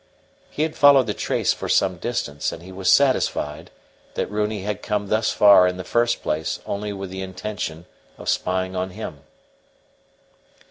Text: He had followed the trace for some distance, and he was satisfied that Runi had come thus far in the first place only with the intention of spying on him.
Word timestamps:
He 0.49 0.63
had 0.63 0.75
followed 0.75 1.05
the 1.05 1.13
trace 1.13 1.53
for 1.53 1.69
some 1.69 1.97
distance, 1.97 2.51
and 2.51 2.63
he 2.63 2.71
was 2.71 2.89
satisfied 2.89 3.69
that 4.15 4.31
Runi 4.31 4.63
had 4.63 4.81
come 4.81 5.09
thus 5.09 5.31
far 5.31 5.67
in 5.67 5.77
the 5.77 5.83
first 5.83 6.23
place 6.23 6.59
only 6.65 6.91
with 6.91 7.11
the 7.11 7.21
intention 7.21 7.85
of 8.17 8.27
spying 8.27 8.75
on 8.75 8.89
him. 8.89 9.19